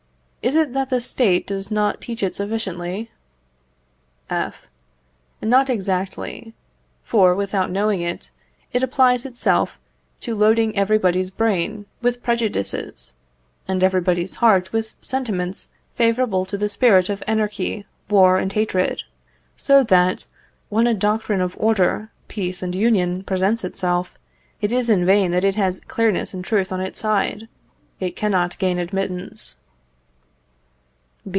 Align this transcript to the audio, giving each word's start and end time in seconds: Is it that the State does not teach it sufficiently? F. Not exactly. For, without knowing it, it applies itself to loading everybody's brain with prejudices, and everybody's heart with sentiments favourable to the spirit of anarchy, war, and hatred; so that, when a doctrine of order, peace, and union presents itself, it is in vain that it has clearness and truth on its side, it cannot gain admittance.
Is 0.43 0.55
it 0.55 0.73
that 0.73 0.89
the 0.89 1.01
State 1.01 1.45
does 1.45 1.69
not 1.69 2.01
teach 2.01 2.23
it 2.23 2.33
sufficiently? 2.35 3.11
F. 4.27 4.67
Not 5.39 5.69
exactly. 5.69 6.55
For, 7.03 7.35
without 7.35 7.69
knowing 7.69 8.01
it, 8.01 8.31
it 8.73 8.81
applies 8.81 9.23
itself 9.23 9.77
to 10.21 10.33
loading 10.35 10.75
everybody's 10.75 11.29
brain 11.29 11.85
with 12.01 12.23
prejudices, 12.23 13.13
and 13.67 13.83
everybody's 13.83 14.37
heart 14.37 14.73
with 14.73 14.95
sentiments 14.99 15.69
favourable 15.93 16.43
to 16.47 16.57
the 16.57 16.69
spirit 16.69 17.07
of 17.07 17.21
anarchy, 17.27 17.85
war, 18.09 18.39
and 18.39 18.51
hatred; 18.51 19.03
so 19.55 19.83
that, 19.83 20.25
when 20.69 20.87
a 20.87 20.95
doctrine 20.95 21.41
of 21.41 21.55
order, 21.59 22.09
peace, 22.27 22.63
and 22.63 22.73
union 22.73 23.23
presents 23.23 23.63
itself, 23.63 24.17
it 24.59 24.71
is 24.71 24.89
in 24.89 25.05
vain 25.05 25.29
that 25.33 25.43
it 25.43 25.53
has 25.53 25.81
clearness 25.87 26.33
and 26.33 26.43
truth 26.43 26.71
on 26.71 26.81
its 26.81 26.99
side, 26.99 27.47
it 27.99 28.15
cannot 28.15 28.57
gain 28.57 28.79
admittance. 28.79 29.57